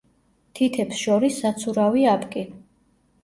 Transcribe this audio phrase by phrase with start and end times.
[0.59, 2.45] თითებს შორის საცურავი აპკი.